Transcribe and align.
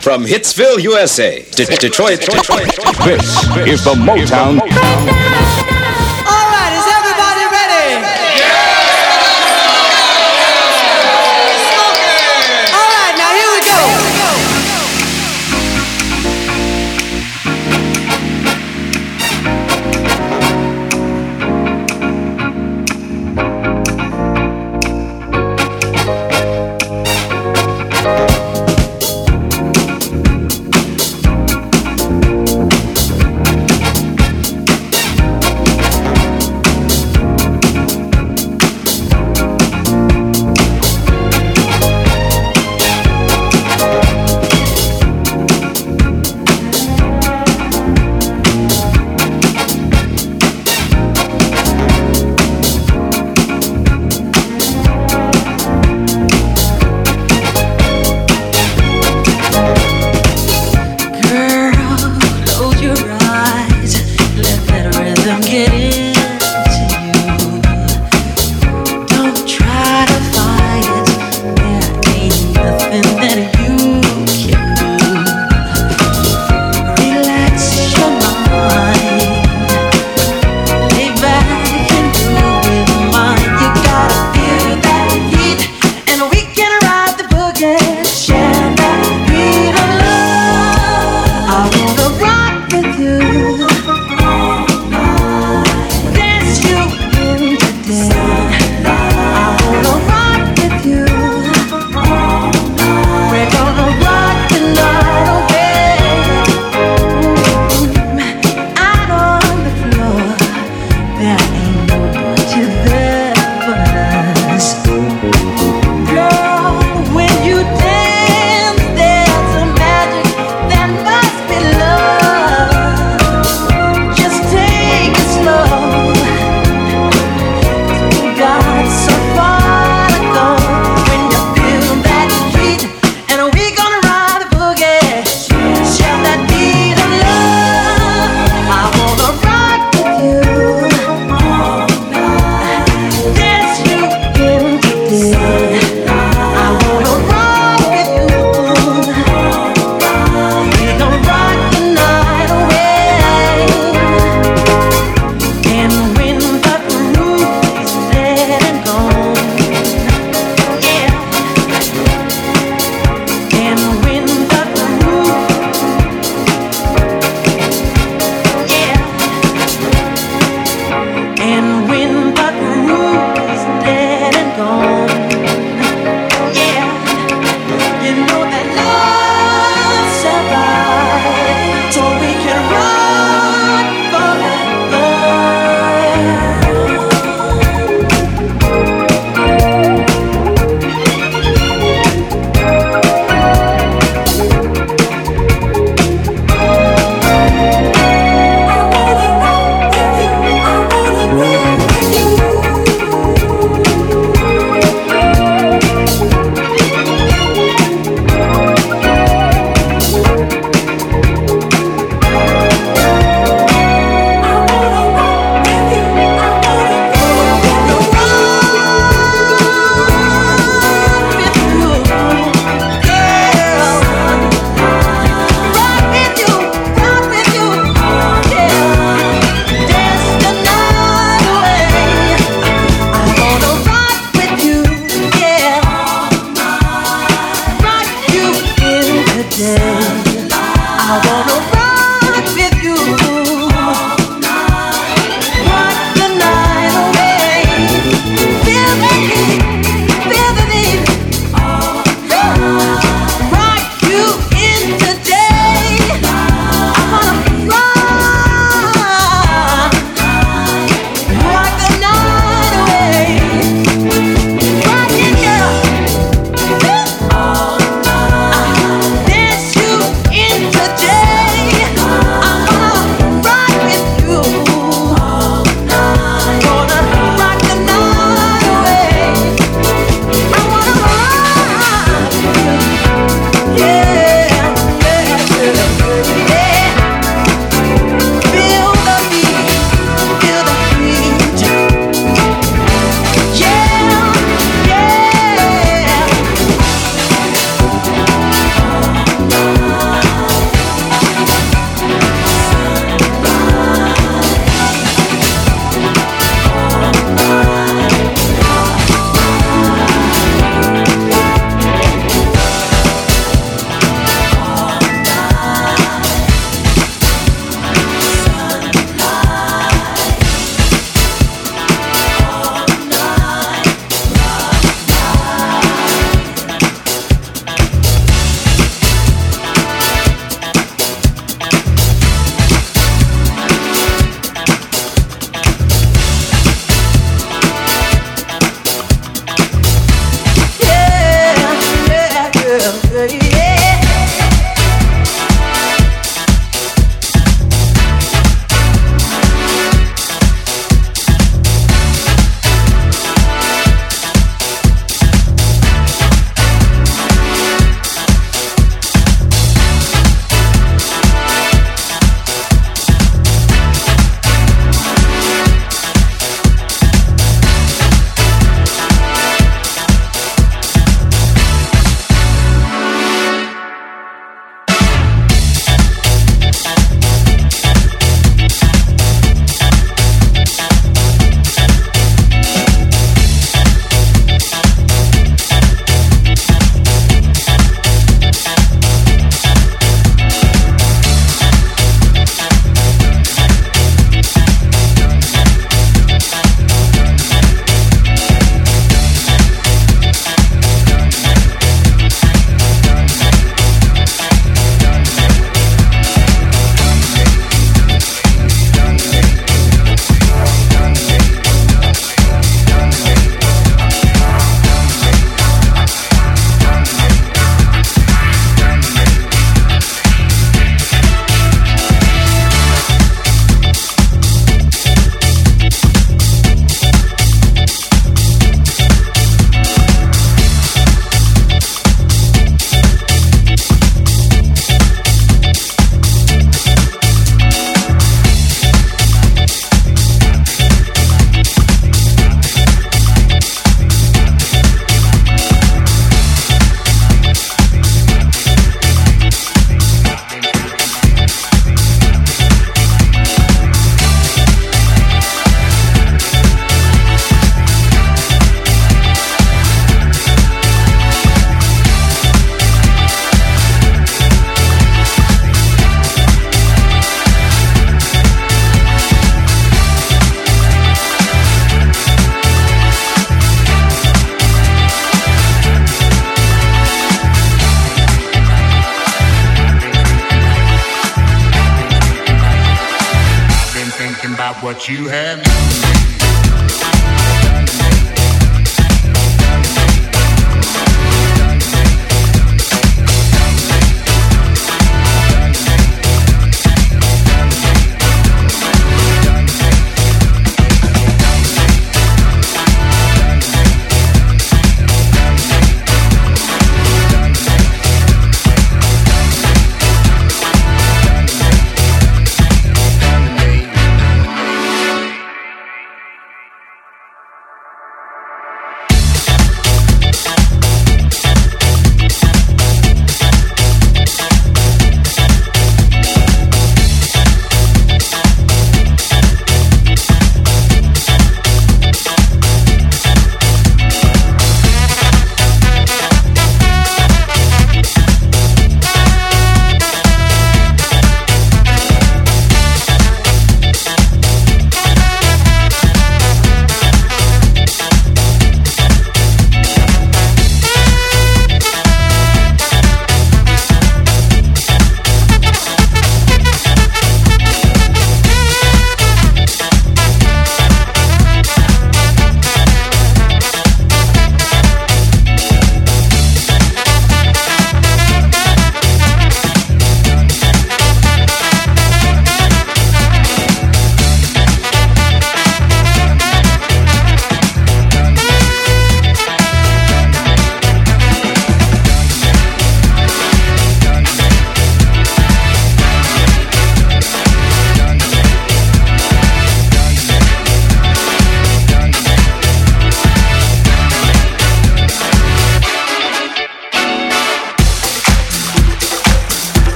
From 0.00 0.24
Hitsville, 0.24 0.80
USA 0.82 1.42
to 1.42 1.64
Detroit, 1.66 2.20
Detroit, 2.20 2.20
Detroit. 2.20 3.04
This 3.04 3.44
is 3.68 3.84
the 3.84 3.92
Motown. 3.92 4.58
All 4.58 5.79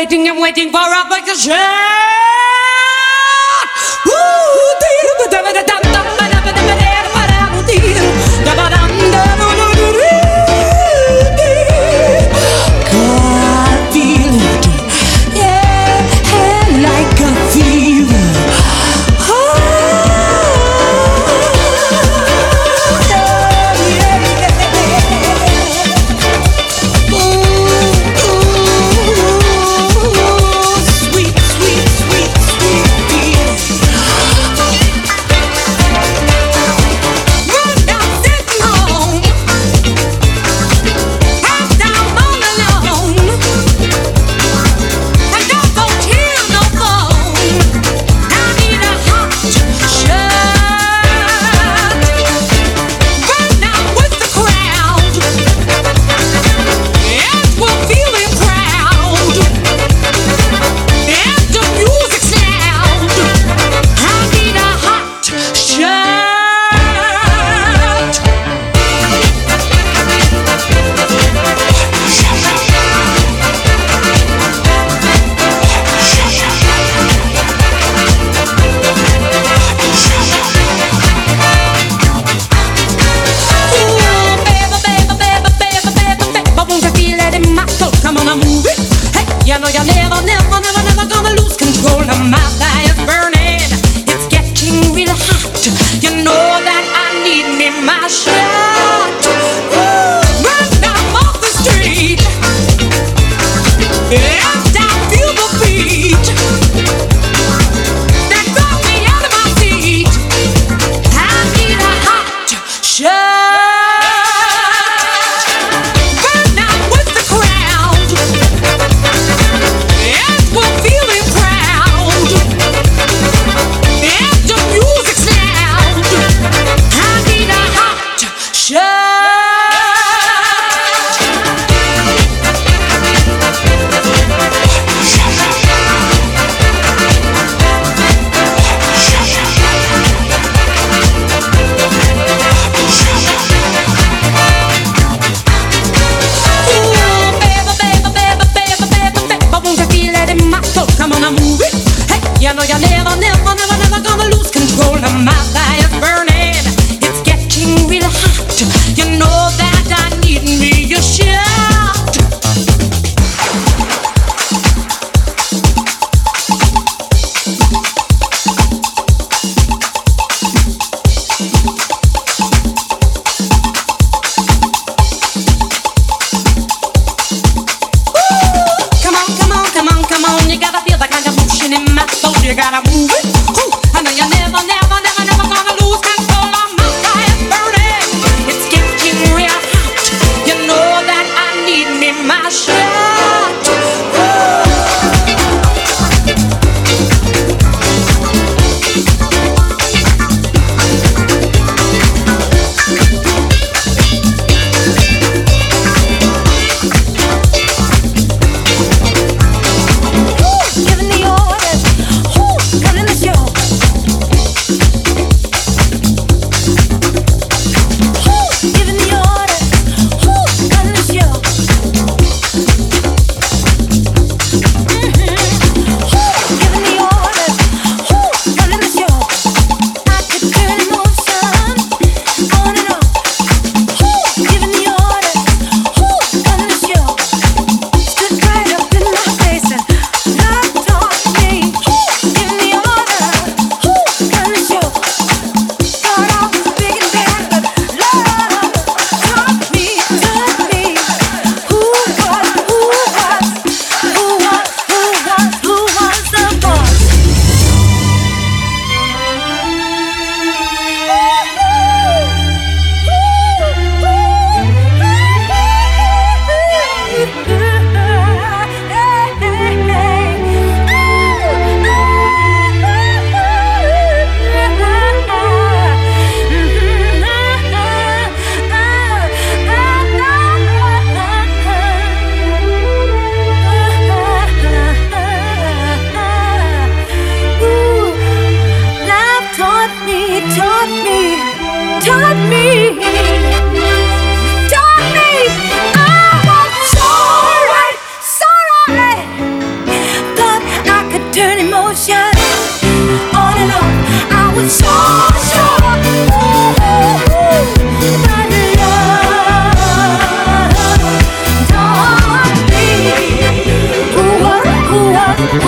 waiting, 0.00 0.26
I'm 0.28 0.40
waiting 0.40 0.70
for 0.70 0.79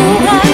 I 0.02 0.14
wanna 0.14 0.51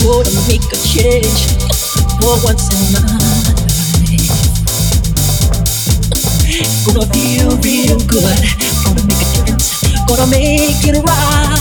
swore 0.00 0.24
to 0.24 0.32
make 0.48 0.64
a 0.72 0.78
change 0.80 1.40
for 2.20 2.32
once 2.42 2.72
in 2.72 2.80
my 2.96 3.04
life. 3.04 3.52
Gonna 6.86 7.04
feel 7.12 7.52
real 7.60 8.00
good. 8.08 8.40
Gonna 8.84 9.04
make 9.04 9.20
a 9.20 9.44
difference. 9.44 9.84
Gonna 10.08 10.26
make 10.26 10.80
it 10.88 10.96
right. 11.04 11.60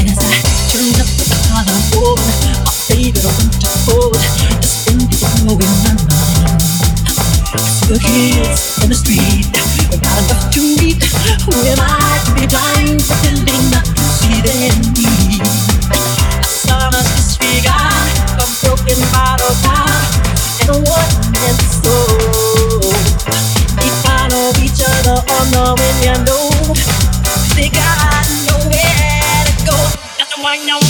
As 0.00 0.18
I 0.24 0.36
turn 0.72 0.96
up 0.96 1.10
the 1.20 1.26
collar, 1.52 1.80
oh, 2.00 2.16
my 2.16 2.72
favorite 2.88 3.36
winter 3.36 3.76
coat, 3.84 4.16
this 4.60 4.74
thing 4.84 5.02
is 5.04 5.20
blowing 5.44 5.74
my 5.84 5.92
mind 6.08 6.39
the 7.90 7.98
kids 7.98 8.78
in 8.84 8.88
the 8.88 8.94
street. 8.94 9.50
We're 9.90 9.98
not 9.98 10.14
enough 10.22 10.46
to 10.54 10.62
eat. 10.78 11.02
Who 11.42 11.50
am 11.66 11.82
I 11.82 12.22
to 12.22 12.30
be 12.38 12.46
blind, 12.46 13.02
pretending 13.02 13.66
not 13.74 13.82
to 13.82 14.04
see 14.14 14.38
their 14.46 14.70
need? 14.94 15.42
I 17.66 18.06
broken 18.62 18.94
and 21.34 21.58
each 24.62 24.86
other 24.86 25.18
on 25.26 25.50
the 25.50 25.74
know. 26.22 26.46
Nowhere 28.46 29.42
to 29.50 29.66
go. 29.66 30.89